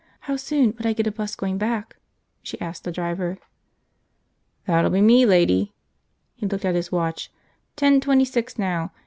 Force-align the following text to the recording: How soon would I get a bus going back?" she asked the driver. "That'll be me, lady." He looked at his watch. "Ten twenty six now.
How 0.21 0.35
soon 0.35 0.73
would 0.77 0.85
I 0.87 0.93
get 0.93 1.05
a 1.05 1.11
bus 1.11 1.35
going 1.35 1.59
back?" 1.59 1.97
she 2.41 2.59
asked 2.59 2.85
the 2.85 2.91
driver. 2.91 3.37
"That'll 4.65 4.89
be 4.89 4.99
me, 4.99 5.27
lady." 5.27 5.73
He 6.33 6.47
looked 6.47 6.65
at 6.65 6.73
his 6.73 6.91
watch. 6.91 7.31
"Ten 7.75 8.01
twenty 8.01 8.25
six 8.25 8.57
now. 8.57 8.91